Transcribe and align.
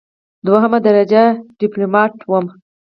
دوهمه 0.45 0.79
درجه 0.87 1.23
ډیپلوماټ 1.59 2.13
وم. 2.29 2.45